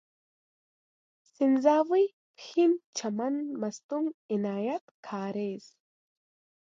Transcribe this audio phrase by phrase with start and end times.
[1.33, 2.05] سنځاوۍ،
[2.37, 5.65] پښين، چمن، مستونگ، عنايت کارېز